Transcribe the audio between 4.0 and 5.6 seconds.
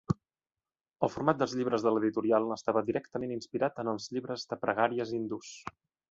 llibres de pregàries hindús.